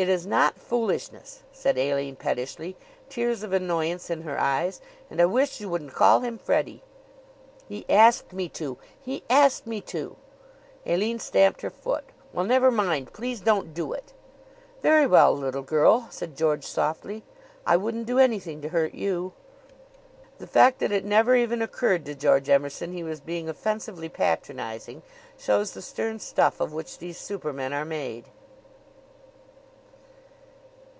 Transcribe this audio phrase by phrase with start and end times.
[0.00, 2.76] "It is not foolishness," said Aline pettishly,
[3.08, 4.80] tears of annoyance in her eyes.
[5.10, 6.84] "And I wish you wouldn't call him Freddie."
[7.68, 8.78] "He asked me to.
[9.00, 10.14] He asked me to!"
[10.86, 12.04] Aline stamped her foot.
[12.32, 13.12] "Well, never mind.
[13.12, 14.12] Please don't do it."
[14.82, 17.24] "Very well, little girl," said George softly.
[17.66, 19.32] "I wouldn't do anything to hurt you."
[20.38, 25.02] The fact that it never even occurred to George Emerson he was being offensively patronizing
[25.36, 28.26] shows the stern stuff of which these supermen are made.